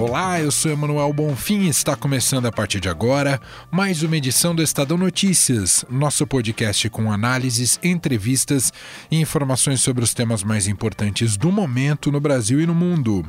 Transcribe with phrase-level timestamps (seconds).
[0.00, 3.38] Olá, eu sou Emanuel Bonfim e está começando a partir de agora
[3.70, 8.72] mais uma edição do Estadão Notícias, nosso podcast com análises, entrevistas
[9.10, 13.26] e informações sobre os temas mais importantes do momento no Brasil e no mundo.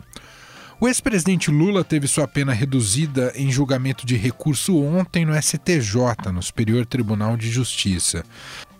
[0.80, 6.42] O ex-presidente Lula teve sua pena reduzida em julgamento de recurso ontem no STJ, no
[6.42, 8.24] Superior Tribunal de Justiça.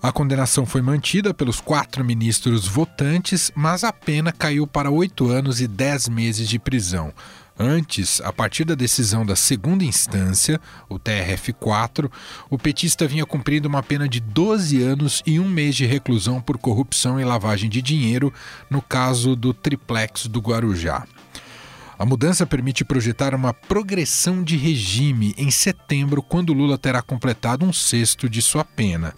[0.02, 5.62] A condenação foi mantida pelos quatro ministros votantes, mas a pena caiu para oito anos
[5.62, 7.14] e dez meses de prisão.
[7.58, 12.10] Antes, a partir da decisão da segunda instância, o TRF4,
[12.50, 16.58] o petista vinha cumprindo uma pena de 12 anos e um mês de reclusão por
[16.58, 18.34] corrupção e lavagem de dinheiro
[18.70, 21.06] no caso do triplex do Guarujá.
[22.00, 27.72] A mudança permite projetar uma progressão de regime em setembro, quando Lula terá completado um
[27.72, 29.14] sexto de sua pena.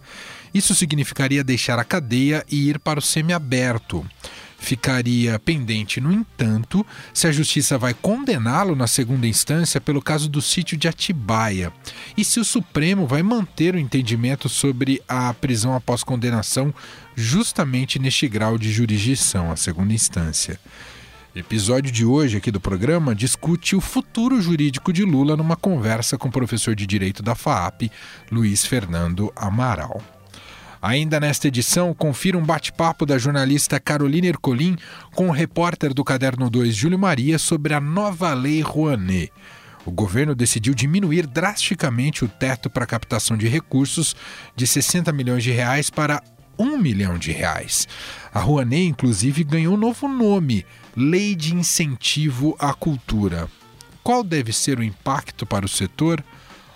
[0.53, 4.05] Isso significaria deixar a cadeia e ir para o semiaberto
[4.63, 10.41] ficaria pendente, no entanto, se a justiça vai condená-lo na segunda instância pelo caso do
[10.41, 11.71] sítio de Atibaia
[12.17, 16.73] e se o Supremo vai manter o entendimento sobre a prisão após condenação
[17.15, 20.59] justamente neste grau de jurisdição, a segunda instância.
[21.35, 26.29] Episódio de hoje aqui do programa discute o futuro jurídico de Lula numa conversa com
[26.29, 27.91] o professor de Direito da FAAP,
[28.31, 30.12] Luiz Fernando Amaral.
[30.83, 34.75] Ainda nesta edição, confira um bate-papo da jornalista Carolina Ercolim
[35.15, 39.31] com o repórter do Caderno 2, Júlio Maria, sobre a nova Lei Rouanet.
[39.85, 44.13] O governo decidiu diminuir drasticamente o teto para captação de recursos
[44.57, 46.21] de 60 milhões de reais para
[46.59, 47.87] 1 milhão de reais.
[48.33, 50.65] A Rouanet, inclusive, ganhou um novo nome:
[50.97, 53.47] Lei de Incentivo à Cultura.
[54.03, 56.21] Qual deve ser o impacto para o setor?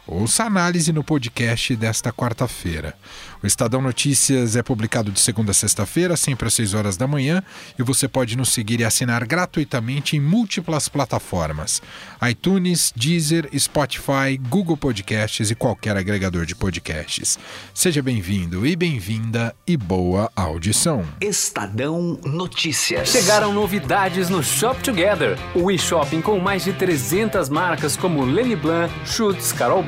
[0.08, 2.95] Ouça a análise no podcast desta quarta-feira.
[3.44, 7.44] O Estadão Notícias é publicado de segunda a sexta-feira, sempre às 6 horas da manhã,
[7.78, 11.81] e você pode nos seguir e assinar gratuitamente em múltiplas plataformas:
[12.28, 17.38] iTunes, Deezer, Spotify, Google Podcasts e qualquer agregador de podcasts.
[17.74, 21.06] Seja bem-vindo e bem-vinda e boa audição.
[21.19, 23.09] Estadão Notícias.
[23.09, 28.94] Chegaram novidades no Shop Together, o e-shopping com mais de 300 marcas como Lenny Blanc,
[29.06, 29.84] Schutz, Carol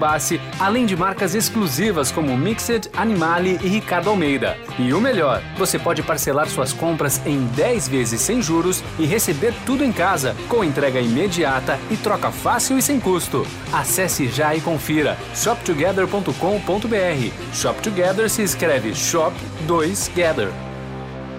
[0.59, 4.57] Além de marcas exclusivas como Mixed, Animal e Ricardo Almeida.
[4.77, 9.53] E o melhor, você pode parcelar suas compras em 10 vezes sem juros e receber
[9.65, 13.45] tudo em casa, com entrega imediata e troca fácil e sem custo.
[13.71, 17.53] Acesse já e confira shoptogether.com.br.
[17.53, 19.35] Shop Together se escreve Shop
[19.67, 20.49] 2 Gather.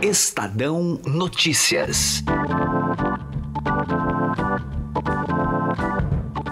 [0.02, 2.22] Estadão Notícias.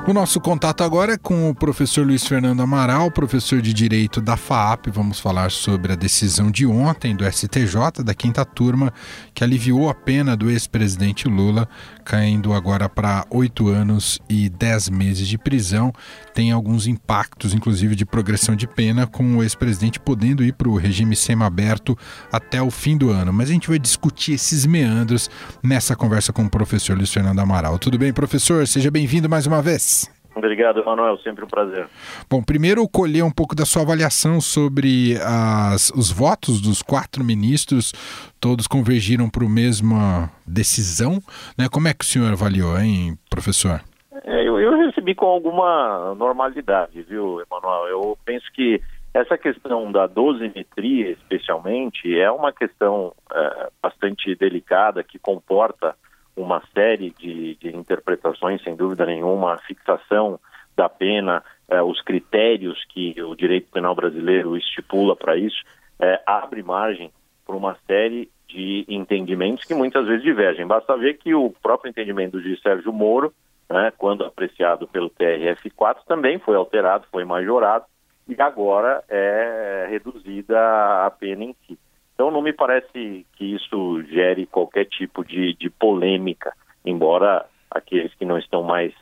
[0.08, 4.38] O nosso contato agora é com o professor Luiz Fernando Amaral, professor de Direito da
[4.38, 4.86] FAAP.
[4.86, 8.90] Vamos falar sobre a decisão de ontem do STJ, da quinta turma,
[9.34, 11.68] que aliviou a pena do ex-presidente Lula,
[12.08, 15.92] caindo agora para oito anos e dez meses de prisão.
[16.32, 20.76] Tem alguns impactos, inclusive de progressão de pena, com o ex-presidente podendo ir para o
[20.76, 21.96] regime semiaberto
[22.32, 23.30] até o fim do ano.
[23.30, 25.28] Mas a gente vai discutir esses meandros
[25.62, 27.78] nessa conversa com o professor Luiz Fernando Amaral.
[27.78, 28.66] Tudo bem, professor?
[28.66, 30.17] Seja bem-vindo mais uma vez.
[30.38, 31.18] Obrigado, Emanuel.
[31.18, 31.86] Sempre um prazer.
[32.30, 37.92] Bom, primeiro colher um pouco da sua avaliação sobre as, os votos dos quatro ministros.
[38.40, 41.20] Todos convergiram para a mesma decisão.
[41.58, 41.68] Né?
[41.70, 43.80] Como é que o senhor avaliou, hein, professor?
[44.24, 47.88] É, eu, eu, recebi com alguma normalidade, viu, Emanuel?
[47.88, 48.80] Eu penso que
[49.12, 55.96] essa questão da dosimetria, especialmente, é uma questão é, bastante delicada que comporta
[56.38, 60.38] uma série de, de interpretações, sem dúvida nenhuma, a fixação
[60.76, 65.62] da pena, eh, os critérios que o direito penal brasileiro estipula para isso,
[65.98, 67.10] eh, abre margem
[67.44, 70.66] para uma série de entendimentos que muitas vezes divergem.
[70.66, 73.32] Basta ver que o próprio entendimento de Sérgio Moro,
[73.68, 77.84] né, quando apreciado pelo TRF4, também foi alterado, foi majorado,
[78.26, 80.58] e agora é reduzida
[81.06, 81.78] a pena em si.
[82.18, 86.52] Então não me parece que isso gere qualquer tipo de, de polêmica,
[86.84, 88.92] embora aqueles que não estão mais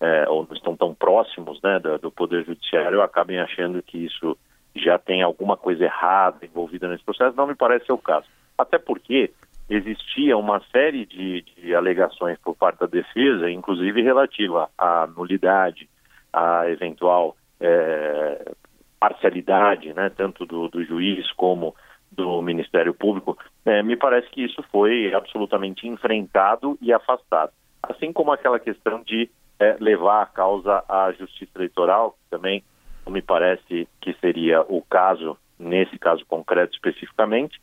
[0.00, 4.38] é, ou não estão tão próximos né, do, do, Poder Judiciário acabem achando que isso
[4.74, 7.36] já tem alguma coisa errada envolvida nesse processo.
[7.36, 8.26] Não me parece ser o caso.
[8.56, 9.30] Até porque
[9.68, 15.90] existia uma série de, de alegações por parte da defesa, inclusive relativa à nulidade,
[16.32, 18.50] à eventual é,
[18.98, 21.74] parcialidade, né, tanto do, do juiz como
[22.12, 27.52] do Ministério Público, é, me parece que isso foi absolutamente enfrentado e afastado.
[27.82, 29.28] assim como aquela questão de
[29.58, 32.62] é, levar a causa à justiça eleitoral, também
[33.04, 37.60] não me parece que seria o caso, nesse caso concreto especificamente,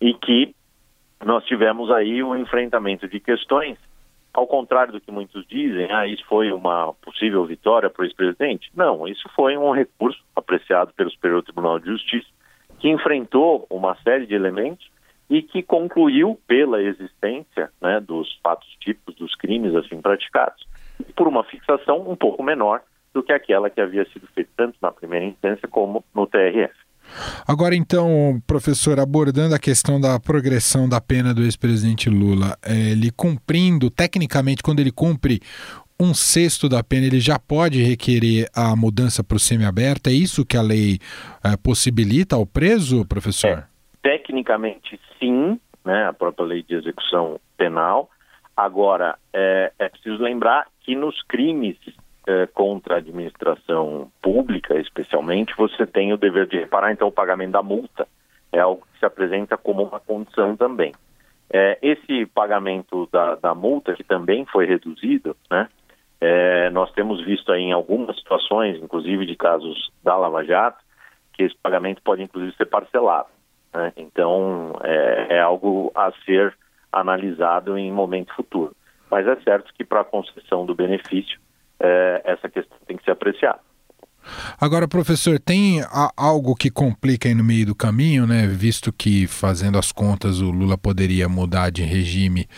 [0.00, 0.54] e que
[1.24, 3.78] nós tivemos aí um enfrentamento de questões,
[4.32, 8.70] ao contrário do que muitos dizem, ah, isso foi uma possível vitória para o ex-presidente.
[8.74, 12.28] Não, isso foi um recurso apreciado pelo Superior Tribunal de Justiça,
[12.78, 14.88] que enfrentou uma série de elementos
[15.28, 20.66] e que concluiu pela existência né, dos fatos típicos dos crimes assim praticados,
[21.16, 22.82] por uma fixação um pouco menor
[23.12, 26.74] do que aquela que havia sido feita tanto na primeira instância como no TRF.
[27.46, 33.10] Agora, então, professor, abordando a questão da progressão da pena do ex-presidente Lula, é, ele
[33.10, 35.40] cumprindo, tecnicamente, quando ele cumpre
[36.04, 40.08] um sexto da pena, ele já pode requerer a mudança para o semiaberto?
[40.08, 40.98] É isso que a lei
[41.42, 43.50] é, possibilita ao preso, professor?
[43.50, 43.64] É,
[44.02, 48.10] tecnicamente, sim, né, a própria lei de execução penal.
[48.56, 51.76] Agora, é, é preciso lembrar que nos crimes
[52.26, 57.52] é, contra a administração pública, especialmente, você tem o dever de reparar, então o pagamento
[57.52, 58.06] da multa
[58.52, 60.92] é algo que se apresenta como uma condição também.
[61.52, 65.68] É, esse pagamento da, da, multa, que também foi reduzido, né,
[66.26, 70.82] é, nós temos visto aí em algumas situações, inclusive de casos da Lava Jato,
[71.34, 73.28] que esse pagamento pode inclusive ser parcelado.
[73.74, 73.92] Né?
[73.94, 76.56] Então, é, é algo a ser
[76.90, 78.74] analisado em momento futuro.
[79.10, 81.38] Mas é certo que para a concessão do benefício,
[81.78, 83.60] é, essa questão tem que ser apreciada.
[84.60, 85.84] Agora, professor, tem
[86.16, 88.46] algo que complica aí no meio do caminho, né?
[88.46, 92.48] Visto que, fazendo as contas, o Lula poderia mudar de regime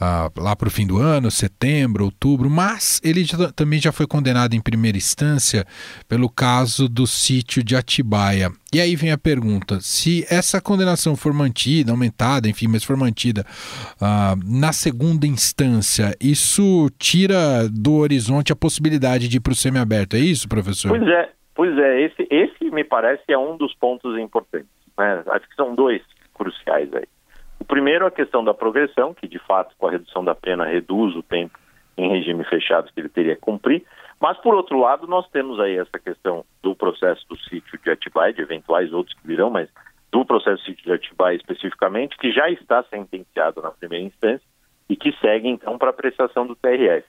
[0.00, 4.06] uh, lá para o fim do ano, setembro, outubro, mas ele já, também já foi
[4.06, 5.66] condenado em primeira instância
[6.08, 8.52] pelo caso do sítio de Atibaia.
[8.74, 13.42] E aí vem a pergunta: se essa condenação for mantida, aumentada, enfim, mas for mantida
[14.02, 20.16] uh, na segunda instância, isso tira do horizonte a possibilidade de ir para o semiaberto,
[20.16, 20.88] é isso, professor?
[20.88, 24.68] Pois é, pois é, esse, esse me parece é um dos pontos importantes.
[24.98, 25.22] Né?
[25.28, 26.02] Acho que são dois
[26.34, 27.06] cruciais aí.
[27.60, 31.14] O primeiro, a questão da progressão, que de fato, com a redução da pena, reduz
[31.14, 31.56] o tempo
[31.96, 33.84] em regime fechado que ele teria que cumprir.
[34.24, 38.32] Mas, por outro lado, nós temos aí essa questão do processo do sítio de Atibaia,
[38.32, 39.68] de eventuais outros que virão, mas
[40.10, 44.46] do processo do sítio de Atibaia especificamente, que já está sentenciado na primeira instância
[44.88, 47.06] e que segue, então, para apreciação do TRF.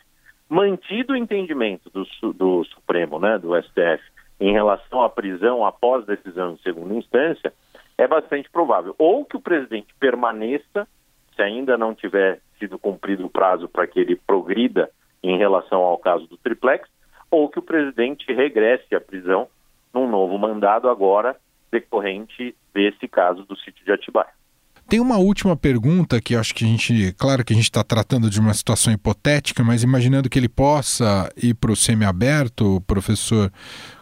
[0.50, 4.04] Mantido o entendimento do, do Supremo, né, do STF,
[4.38, 7.54] em relação à prisão após decisão em segunda instância,
[7.98, 8.94] é bastante provável.
[8.98, 10.86] Ou que o presidente permaneça,
[11.34, 14.92] se ainda não tiver sido cumprido o prazo para que ele progrida
[15.24, 16.90] em relação ao caso do triplex,
[17.36, 19.48] ou que o presidente regresse à prisão
[19.94, 21.36] num novo mandado agora
[21.72, 24.34] decorrente desse caso do sítio de Atibaia.
[24.88, 28.30] Tem uma última pergunta que acho que a gente, claro que a gente está tratando
[28.30, 33.52] de uma situação hipotética, mas imaginando que ele possa ir para o semiaberto, professor,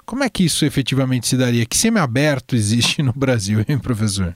[0.05, 1.65] como é que isso efetivamente se daria?
[1.65, 4.35] Que semiaberto existe no Brasil, hein, professor?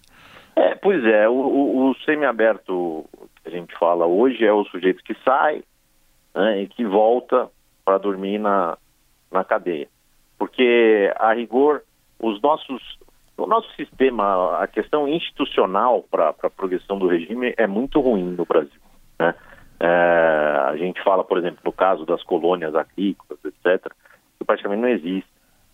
[0.56, 3.06] É, pois é, o, o, o semiaberto
[3.44, 5.64] que a gente fala hoje é o sujeito que sai
[6.34, 7.50] né, e que volta
[7.84, 8.78] para dormir na,
[9.32, 9.88] na cadeia.
[10.38, 11.84] Porque, a rigor,
[12.20, 13.00] os nossos,
[13.38, 18.46] o nosso sistema, a questão institucional para a progressão do regime é muito ruim no
[18.46, 18.80] Brasil.
[19.20, 19.34] Né?
[19.80, 19.88] É,
[20.66, 23.92] a gente fala, por exemplo, no caso das colônias agrícolas, etc.,
[24.38, 25.30] que praticamente não existe.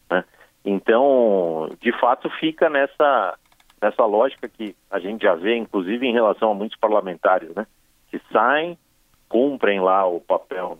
[0.10, 0.24] Né?
[0.66, 3.38] Então, de fato, fica nessa,
[3.82, 7.66] nessa lógica que a gente já vê, inclusive em relação a muitos parlamentares, né?
[8.10, 8.78] que saem,
[9.28, 10.78] cumprem lá o papel,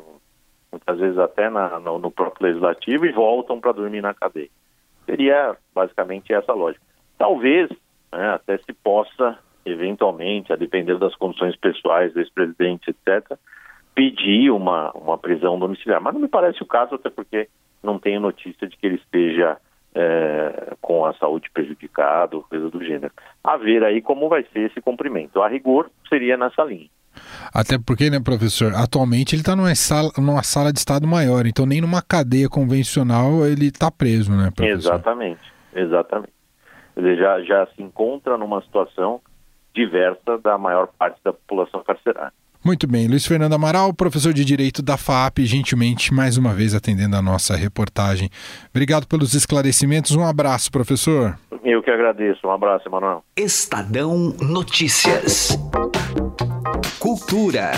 [0.74, 4.50] muitas vezes até na, no, no próprio legislativo, e voltam para dormir na cadeia.
[5.06, 6.84] Seria basicamente essa lógica.
[7.18, 7.70] Talvez
[8.12, 13.38] né, até se possa, eventualmente, a depender das condições pessoais do ex-presidente, etc.,
[13.94, 16.02] pedir uma, uma prisão domiciliar.
[16.02, 17.48] Mas não me parece o caso, até porque
[17.84, 19.58] não tenho notícia de que ele esteja
[19.94, 23.14] é, com a saúde prejudicada coisa do gênero.
[23.44, 25.42] A ver aí como vai ser esse cumprimento.
[25.42, 26.90] A rigor seria nessa linha.
[27.54, 31.66] Até porque, né, professor, atualmente ele está numa sala, numa sala de Estado maior, então
[31.66, 34.94] nem numa cadeia convencional ele está preso, né, professor?
[34.94, 35.42] Exatamente,
[35.74, 36.34] exatamente.
[36.96, 39.22] Ele já, já se encontra numa situação
[39.74, 42.34] diversa da maior parte da população carcerária.
[42.64, 47.18] Muito bem, Luiz Fernando Amaral, professor de Direito da FAP, gentilmente mais uma vez atendendo
[47.18, 48.30] a nossa reportagem.
[48.70, 51.38] Obrigado pelos esclarecimentos, um abraço, professor.
[51.62, 53.22] Eu que agradeço, um abraço, Emanuel.
[53.36, 55.58] Estadão Notícias.
[57.00, 57.72] Cultura.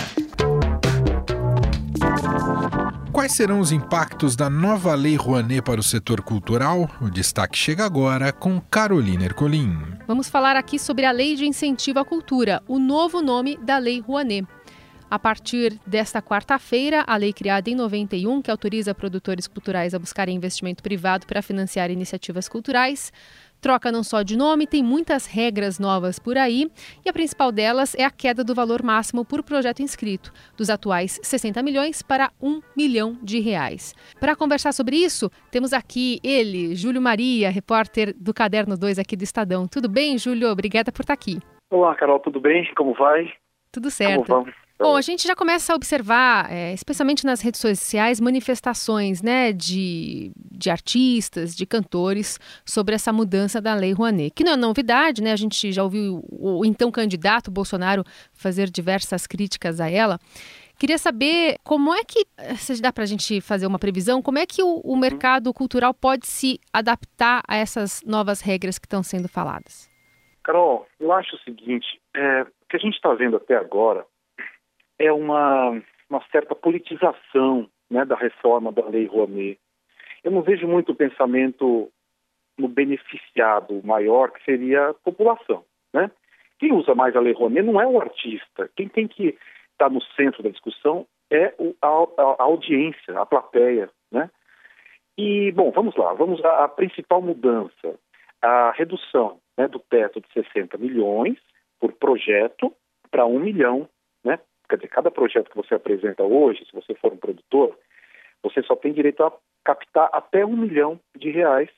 [3.12, 6.90] Quais serão os impactos da nova Lei Rouanet para o setor cultural?
[7.02, 9.78] O destaque chega agora com Carolina Ercolim.
[10.08, 14.00] Vamos falar aqui sobre a Lei de Incentivo à Cultura, o novo nome da Lei
[14.00, 14.48] Rouanet.
[15.10, 20.36] a partir desta quarta-feira, a lei criada em 91, que autoriza produtores culturais a buscarem
[20.36, 23.14] investimento privado para financiar iniciativas culturais,
[23.66, 26.70] troca não só de nome, tem muitas regras novas por aí,
[27.04, 31.20] e a principal delas é a queda do valor máximo por projeto inscrito, dos atuais
[31.24, 33.96] 60 milhões para 1 milhão de reais.
[34.20, 39.24] Para conversar sobre isso, temos aqui ele, Júlio Maria, repórter do Caderno 2 aqui do
[39.24, 39.68] Estadão.
[39.68, 40.48] Tudo bem, Júlio?
[40.52, 41.40] Obrigada por estar aqui.
[41.72, 42.72] Olá, Carol, tudo bem?
[42.76, 43.34] Como vai?
[43.72, 44.28] Tudo certo.
[44.28, 44.65] Como vamos?
[44.78, 50.34] Bom, a gente já começa a observar, é, especialmente nas redes sociais, manifestações né, de,
[50.52, 55.32] de artistas, de cantores, sobre essa mudança da Lei Rouanet, que não é novidade, né?
[55.32, 58.04] A gente já ouviu o, o então candidato Bolsonaro
[58.34, 60.20] fazer diversas críticas a ela.
[60.78, 62.26] Queria saber como é que,
[62.58, 65.94] se dá para a gente fazer uma previsão, como é que o, o mercado cultural
[65.94, 69.90] pode se adaptar a essas novas regras que estão sendo faladas?
[70.44, 74.06] Carol, eu acho o seguinte, é, o que a gente está vendo até agora
[75.00, 79.60] é uma, uma certa politização né, da reforma da Lei Rouanet.
[80.24, 81.90] Eu não vejo muito o pensamento
[82.58, 85.64] no beneficiado maior, que seria a população.
[85.94, 86.10] Né?
[86.58, 88.70] Quem usa mais a Lei Rouanet não é o artista.
[88.76, 89.38] Quem tem que
[89.72, 93.90] estar no centro da discussão é o, a, a, audiência, a plateia.
[94.12, 94.30] Né?
[95.18, 96.14] E, bom, vamos lá.
[96.14, 98.00] Vamos à, à principal mudança.
[98.42, 101.38] A redução né, do teto de 60 milhões
[101.80, 102.74] por projeto
[103.12, 103.90] para 1 milhão
[104.68, 107.78] quer dizer, cada projeto que você apresenta hoje, se você for um produtor,
[108.44, 109.32] você só tem direito a
[109.64, 111.70] captar até um milhão de reais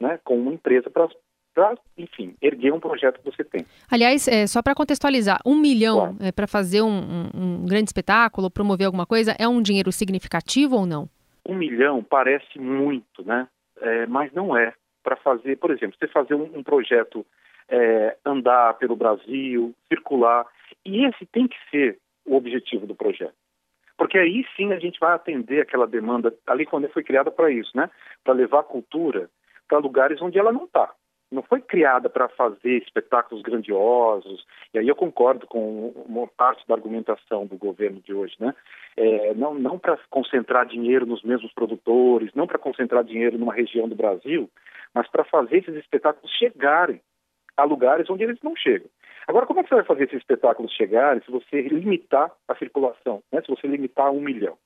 [0.00, 1.08] né, com uma empresa para
[1.54, 3.66] para, enfim, erguer um projeto que você tem.
[3.90, 6.16] Aliás, é, só para contextualizar, um milhão claro.
[6.20, 10.76] é, para fazer um, um, um, grande espetáculo, promover alguma coisa, é um dinheiro significativo
[10.76, 11.08] ou não?
[11.46, 13.46] Um milhão parece muito, né?
[13.80, 14.72] É, mas não é.
[15.02, 17.26] Para fazer, por exemplo, você fazer um, um projeto
[17.68, 20.46] é, andar pelo Brasil, circular,
[20.86, 23.34] e esse tem que ser o objetivo do projeto.
[23.96, 26.34] Porque aí sim a gente vai atender aquela demanda.
[26.46, 27.88] A Lei Rouanet foi criada para isso, né?
[28.24, 29.30] Para levar a cultura
[29.68, 30.92] para lugares onde ela não está.
[31.30, 34.44] Não foi criada para fazer espetáculos grandiosos.
[34.74, 38.54] E aí eu concordo com uma parte da argumentação do governo de hoje, né?
[38.96, 43.88] É, não não para concentrar dinheiro nos mesmos produtores, não para concentrar dinheiro numa região
[43.88, 44.50] do Brasil,
[44.94, 47.00] mas para fazer esses espetáculos chegarem
[47.56, 48.88] a lugares onde eles não chegam.
[49.26, 53.22] Agora, como é que você vai fazer esses espetáculos chegarem se você limitar a circulação,
[53.30, 53.40] né?
[53.40, 54.56] se você limitar a um milhão?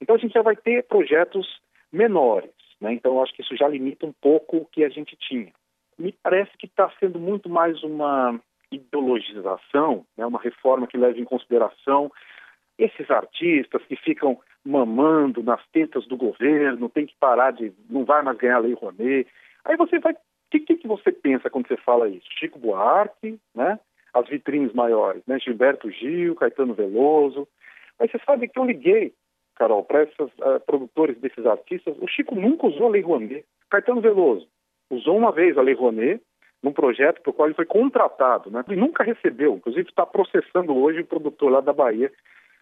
[0.00, 1.60] Então, a gente já vai ter projetos
[1.92, 2.50] menores.
[2.80, 2.92] Né?
[2.92, 5.52] Então, acho que isso já limita um pouco o que a gente tinha.
[5.98, 8.38] Me parece que está sendo muito mais uma
[8.70, 10.26] ideologização, né?
[10.26, 12.10] uma reforma que leva em consideração
[12.78, 17.72] esses artistas que ficam mamando nas tetas do governo, tem que parar de.
[17.88, 19.26] não vai mais ganhar Lei Rouanet.
[19.64, 20.14] Aí você vai.
[20.46, 22.26] O que, que, você pensa quando você fala isso?
[22.38, 23.78] Chico Buarque, né?
[24.18, 25.38] as vitrines maiores, né?
[25.38, 27.46] Gilberto Gil, Caetano Veloso.
[27.98, 29.12] Mas você sabe que eu liguei,
[29.56, 33.44] Carol, para esses uh, produtores desses artistas, o Chico nunca usou a Lei Rouanet.
[33.70, 34.46] Caetano Veloso
[34.90, 36.22] usou uma vez a Lei Rouanet
[36.62, 38.64] num projeto para o qual ele foi contratado, né?
[38.68, 39.54] E nunca recebeu.
[39.54, 42.10] Inclusive está processando hoje o produtor lá da Bahia,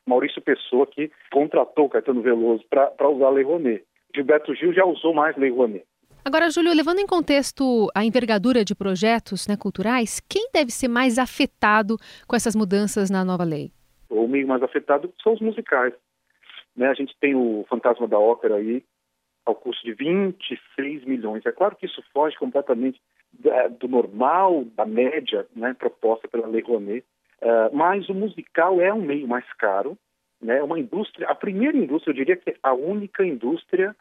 [0.06, 3.84] Maurício Pessoa, que contratou Caetano Veloso para usar a Lei Rouanet.
[4.14, 5.84] Gilberto Gil já usou mais Lei Rouanet.
[6.24, 11.18] Agora, Júlio, levando em contexto a envergadura de projetos né, culturais, quem deve ser mais
[11.18, 13.70] afetado com essas mudanças na nova lei?
[14.08, 15.92] O meio mais afetado são os musicais.
[16.74, 16.88] Né?
[16.88, 18.82] A gente tem o Fantasma da Ópera aí,
[19.44, 21.44] ao custo de 26 milhões.
[21.44, 22.98] É claro que isso foge completamente
[23.78, 27.04] do normal, da média né, proposta pela Lei Rouanet,
[27.42, 29.98] uh, mas o musical é um meio mais caro,
[30.40, 33.94] né, uma indústria, a primeira indústria, eu diria que é a única indústria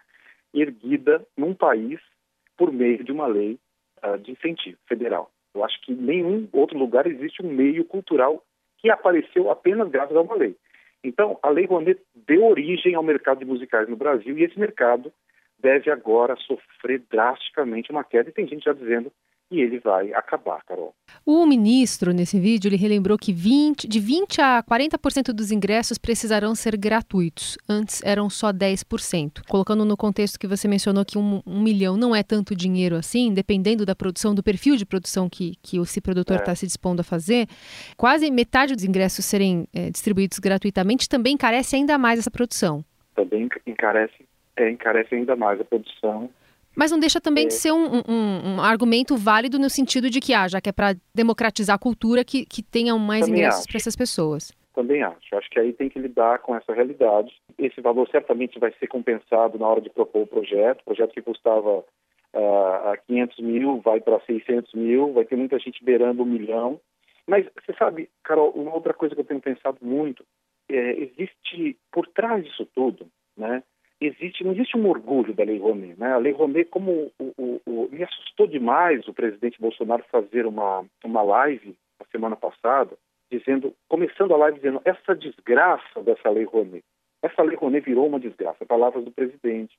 [0.53, 1.99] erguida num país
[2.57, 3.57] por meio de uma lei
[4.03, 5.31] uh, de incentivo federal.
[5.53, 8.43] Eu acho que em nenhum outro lugar existe um meio cultural
[8.77, 10.55] que apareceu apenas graças a uma lei.
[11.03, 15.11] Então, a Lei Rouanet deu origem ao mercado de musicais no Brasil e esse mercado
[15.59, 18.29] deve agora sofrer drasticamente uma queda.
[18.29, 19.11] E tem gente já dizendo
[19.53, 20.95] e ele vai acabar, Carol.
[21.23, 26.55] O ministro, nesse vídeo, ele relembrou que 20, de 20% a 40% dos ingressos precisarão
[26.55, 27.55] ser gratuitos.
[27.69, 29.43] Antes eram só 10%.
[29.47, 33.31] Colocando no contexto que você mencionou que um, um milhão não é tanto dinheiro assim,
[33.31, 36.55] dependendo da produção, do perfil de produção que, que esse produtor está é.
[36.55, 37.47] se dispondo a fazer,
[37.95, 42.83] quase metade dos ingressos serem é, distribuídos gratuitamente também encarece ainda mais essa produção.
[43.15, 44.25] Também encarece,
[44.57, 46.27] é, encarece ainda mais a produção
[46.75, 47.47] mas não deixa também é.
[47.47, 50.71] de ser um, um, um, argumento válido no sentido de que, ah, já que é
[50.71, 54.51] para democratizar a cultura, que, que tenham mais também ingressos para essas pessoas.
[54.73, 55.35] Também acho.
[55.35, 57.31] Acho que aí tem que lidar com essa realidade.
[57.57, 60.81] Esse valor certamente vai ser compensado na hora de propor o projeto.
[60.81, 61.85] O projeto que custava uh,
[62.33, 66.79] ah, 500 mil vai para 600 mil, vai ter muita gente beirando um milhão.
[67.27, 70.25] Mas você sabe, Carol, uma outra coisa que eu tenho pensado muito
[70.69, 73.63] é, existe por trás disso tudo, né?
[74.05, 76.13] Existe, não existe um orgulho da Lei Rouanet, né?
[76.13, 80.85] A Lei Rouanet, como o, o, o, me assustou demais o presidente Bolsonaro fazer uma
[81.03, 82.97] uma live a semana passada,
[83.31, 86.83] dizendo, começando a live dizendo essa desgraça dessa Lei Rouanet,
[87.21, 89.77] essa Lei Rouanet virou uma desgraça, palavras do presidente.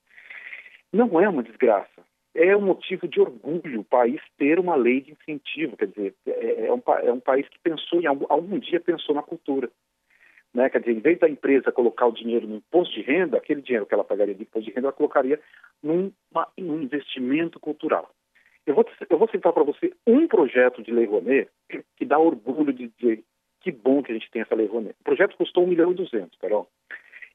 [0.90, 2.02] Não é uma desgraça,
[2.34, 6.66] é um motivo de orgulho o país ter uma lei de incentivo, quer dizer, é,
[6.66, 9.70] é, um, é um, país que pensou em algum, algum dia pensou na cultura.
[10.54, 10.70] Né?
[10.70, 13.84] Quer dizer, em vez da empresa colocar o dinheiro no imposto de renda, aquele dinheiro
[13.84, 15.40] que ela pagaria de imposto de renda, ela colocaria
[15.82, 16.12] num
[16.56, 18.08] um investimento cultural.
[18.64, 21.50] Eu vou, eu vou citar para você um projeto de Lei Rouanet
[21.96, 23.22] que dá orgulho de dizer
[23.60, 24.94] que bom que a gente tem essa Lei Rouanet.
[25.00, 26.68] O projeto custou 1 milhão e 200, Carol.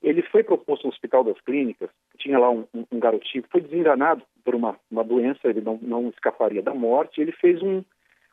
[0.02, 3.60] Ele foi proposto no Hospital das Clínicas, tinha lá um, um, um garotinho que foi
[3.60, 7.84] desenganado por uma, uma doença, ele não, não escaparia da morte, ele fez um,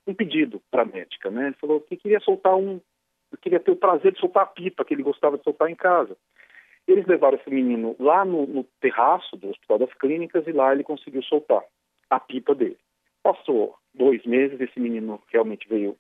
[0.07, 1.47] um pedido para a médica, né?
[1.47, 2.81] Ele falou que queria soltar um,
[3.37, 6.17] queria ter o prazer de soltar a pipa que ele gostava de soltar em casa.
[6.87, 10.85] Eles levaram esse menino lá no, no terraço do Hospital das Clínicas e lá ele
[10.85, 11.63] conseguiu soltar
[12.09, 12.79] a pipa dele.
[13.23, 15.97] Passou dois meses, esse menino realmente veio,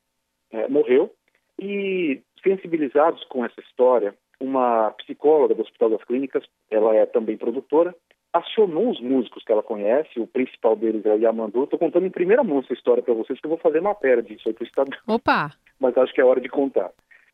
[0.53, 1.13] é, morreu,
[1.59, 7.95] e sensibilizados com essa história, uma psicóloga do Hospital das Clínicas, ela é também produtora,
[8.33, 11.65] acionou os músicos que ela conhece, o principal deles é o Yamandu.
[11.65, 14.49] Estou contando em primeira mão essa história para vocês, que eu vou fazer matéria disso
[14.49, 14.97] aí para o Estado.
[15.07, 15.51] Opa!
[15.81, 16.91] Mas acho que é hora de contar.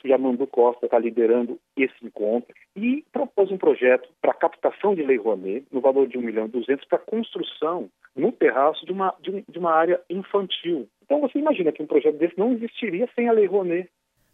[0.09, 5.67] Yamandu Costa está liderando esse encontro e propôs um projeto para captação de Lei Rouanet,
[5.71, 9.59] no valor de 1 milhão e 200, para construção no terraço de uma, de, de
[9.59, 10.89] uma área infantil.
[11.05, 13.89] Então você imagina que um projeto desse não existiria sem a Lei Rouanet.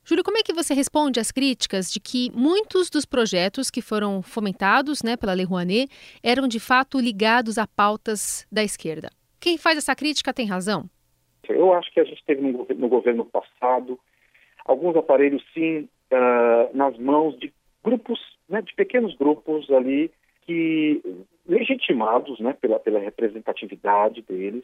[0.05, 4.23] Júlio, como é que você responde às críticas de que muitos dos projetos que foram
[4.23, 5.91] fomentados né, pela Lei Rouanet
[6.23, 9.11] eram de fato ligados a pautas da esquerda?
[9.39, 10.89] Quem faz essa crítica tem razão?
[11.49, 13.99] Eu acho que a gente teve no, no governo passado
[14.69, 20.13] alguns aparelhos, sim, uh, nas mãos de grupos, né, de pequenos grupos ali
[20.47, 21.03] que
[21.47, 24.63] legitimados né, pela, pela representatividade deles,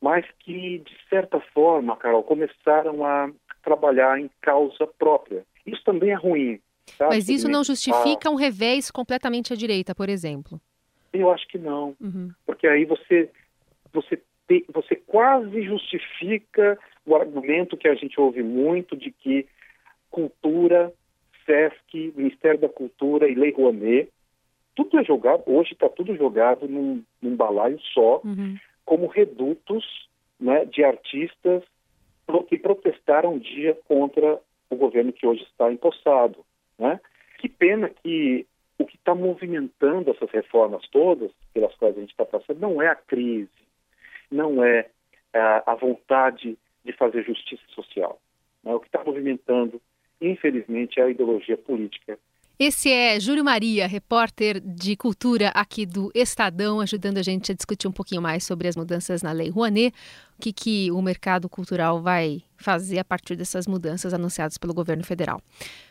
[0.00, 3.30] mas que, de certa forma, Carol, começaram a
[3.62, 5.44] trabalhar em causa própria.
[5.66, 6.58] Isso também é ruim.
[6.96, 7.14] Sabe?
[7.14, 10.60] Mas isso não justifica ah, um revés completamente à direita, por exemplo?
[11.12, 11.94] Eu acho que não.
[12.00, 12.30] Uhum.
[12.46, 13.30] Porque aí você,
[13.92, 16.78] você, te, você quase justifica
[17.10, 19.46] o argumento que a gente ouve muito de que
[20.10, 20.92] cultura,
[21.44, 24.08] SESC, Ministério da Cultura e Lei Rouanet,
[24.76, 28.56] tudo é jogado, hoje está tudo jogado num, num balaio só, uhum.
[28.84, 31.64] como redutos né, de artistas
[32.48, 34.38] que protestaram um dia contra
[34.70, 36.44] o governo que hoje está empossado.
[36.78, 37.00] Né?
[37.38, 38.46] Que pena que
[38.78, 42.86] o que está movimentando essas reformas todas, pelas quais a gente está passando, não é
[42.88, 43.50] a crise,
[44.30, 44.88] não é
[45.34, 48.20] a, a vontade de fazer justiça social.
[48.62, 48.74] Né?
[48.74, 49.80] O que está movimentando,
[50.20, 52.18] infelizmente, é a ideologia política
[52.62, 57.88] esse é Júlio Maria, repórter de cultura aqui do Estadão, ajudando a gente a discutir
[57.88, 59.94] um pouquinho mais sobre as mudanças na Lei Rouanet,
[60.36, 65.02] o que, que o mercado cultural vai fazer a partir dessas mudanças anunciadas pelo governo
[65.02, 65.40] federal.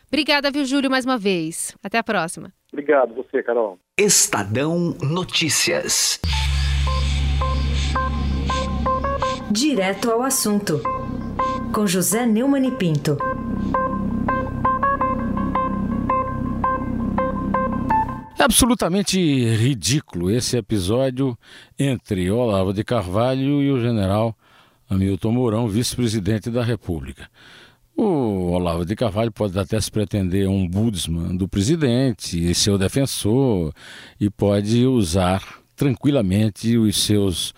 [0.06, 1.76] Obrigada, viu, Júlio, mais uma vez.
[1.82, 2.52] Até a próxima.
[2.72, 3.76] Obrigado, você, Carol.
[3.98, 6.20] Estadão Notícias.
[9.52, 10.80] Direto ao assunto,
[11.74, 13.18] com José Neumann e Pinto.
[18.38, 19.18] É absolutamente
[19.56, 21.36] ridículo esse episódio
[21.76, 24.36] entre Olavo de Carvalho e o general
[24.88, 27.28] Hamilton Mourão, vice-presidente da República.
[27.96, 33.74] O Olavo de Carvalho pode até se pretender um budisman do presidente e seu defensor
[34.20, 35.42] e pode usar
[35.74, 37.52] tranquilamente os seus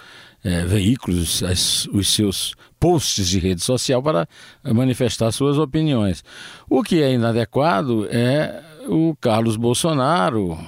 [0.45, 4.29] é, veículos, as, os seus posts de rede social para
[4.65, 6.25] manifestar suas opiniões.
[6.69, 10.59] O que é inadequado é o Carlos Bolsonaro,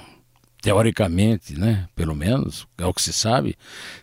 [0.61, 3.55] teoricamente, né, pelo menos, é o que se sabe,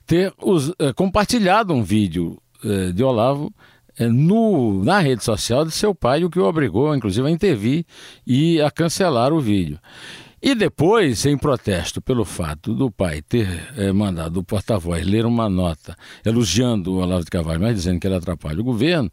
[0.07, 3.53] ter os, é, compartilhado um vídeo é, de Olavo
[3.99, 7.85] no, na rede social de seu pai, o que o obrigou, inclusive, a intervir
[8.27, 9.79] e a cancelar o vídeo.
[10.43, 15.49] E depois, em protesto pelo fato do pai ter é, mandado o porta-voz ler uma
[15.49, 19.09] nota elogiando o Olavo de Carvalho, mas dizendo que ele atrapalha o governo,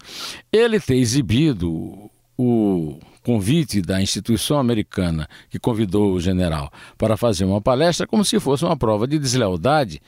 [0.52, 7.62] ele ter exibido o convite da instituição americana que convidou o general para fazer uma
[7.62, 10.02] palestra como se fosse uma prova de deslealdade,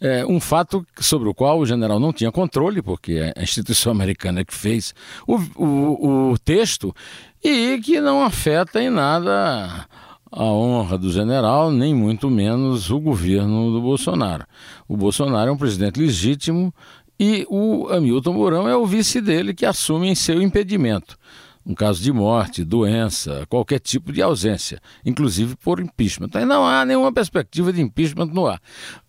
[0.00, 3.90] é, um fato sobre o qual o general não tinha controle, porque é a instituição
[3.90, 4.94] americana que fez
[5.26, 6.94] o, o, o texto
[7.42, 9.88] e que não afeta em nada
[10.30, 14.44] a honra do general, nem muito menos o governo do Bolsonaro.
[14.86, 16.72] O Bolsonaro é um presidente legítimo
[17.18, 21.16] e o Hamilton Mourão é o vice dele que assume em seu impedimento.
[21.66, 26.30] um caso de morte, doença, qualquer tipo de ausência, inclusive por impeachment.
[26.46, 28.58] Não há nenhuma perspectiva de impeachment no ar.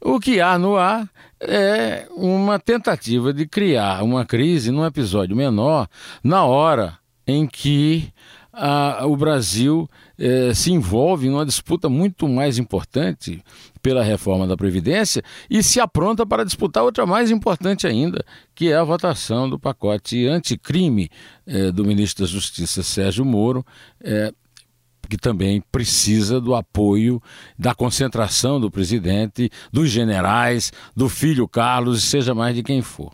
[0.01, 5.87] O que há no ar é uma tentativa de criar uma crise num episódio menor
[6.21, 8.11] na hora em que
[8.51, 13.41] a, o Brasil eh, se envolve numa disputa muito mais importante
[13.81, 18.75] pela reforma da Previdência e se apronta para disputar outra mais importante ainda, que é
[18.75, 21.09] a votação do pacote anticrime
[21.47, 23.65] eh, do ministro da Justiça Sérgio Moro,
[24.01, 24.33] eh,
[25.09, 27.21] que também precisa do apoio,
[27.57, 33.11] da concentração do presidente, dos generais, do filho Carlos, seja mais de quem for.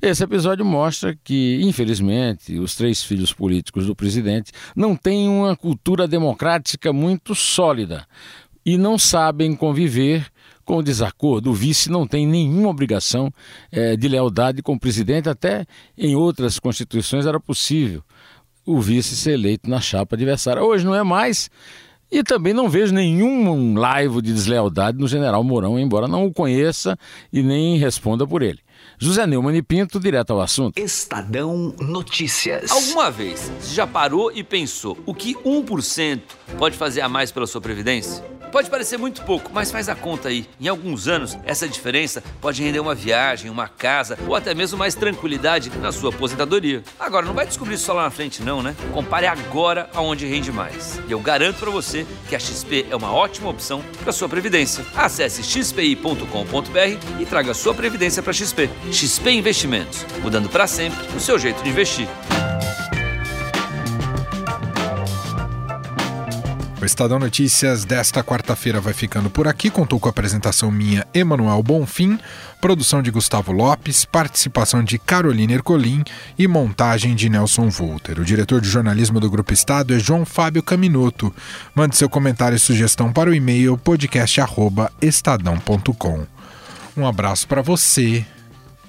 [0.00, 6.08] Esse episódio mostra que, infelizmente, os três filhos políticos do presidente não têm uma cultura
[6.08, 8.06] democrática muito sólida
[8.64, 10.26] e não sabem conviver
[10.64, 11.50] com o desacordo.
[11.50, 13.30] O vice não tem nenhuma obrigação
[13.70, 18.02] é, de lealdade com o presidente, até em outras constituições era possível
[18.66, 20.62] o vice ser eleito na chapa adversária.
[20.62, 21.50] Hoje não é mais.
[22.10, 26.96] E também não vejo nenhum laivo de deslealdade no general Mourão, embora não o conheça
[27.32, 28.60] e nem responda por ele.
[28.98, 30.78] José Neumann e Pinto, direto ao assunto.
[30.78, 32.70] Estadão Notícias.
[32.70, 36.20] Alguma vez você já parou e pensou o que 1%
[36.58, 38.24] pode fazer a mais pela sua previdência?
[38.54, 40.46] Pode parecer muito pouco, mas faz a conta aí.
[40.60, 44.94] Em alguns anos, essa diferença pode render uma viagem, uma casa ou até mesmo mais
[44.94, 46.80] tranquilidade na sua aposentadoria.
[47.00, 48.76] Agora, não vai descobrir isso só lá na frente, não, né?
[48.92, 51.00] Compare agora aonde rende mais.
[51.08, 54.86] E eu garanto para você que a XP é uma ótima opção para sua previdência.
[54.94, 58.70] Acesse xpi.com.br e traga a sua previdência para XP.
[58.92, 62.08] XP Investimentos, mudando para sempre o seu jeito de investir.
[66.84, 69.70] O Estadão Notícias desta quarta-feira vai ficando por aqui.
[69.70, 72.18] Contou com a apresentação minha, Emanuel Bonfim,
[72.60, 76.04] produção de Gustavo Lopes, participação de Carolina Ercolim
[76.38, 78.20] e montagem de Nelson Volter.
[78.20, 81.34] O diretor de jornalismo do Grupo Estado é João Fábio Caminoto.
[81.74, 86.26] Mande seu comentário e sugestão para o e-mail podcast@estadão.com.
[86.94, 88.26] Um abraço para você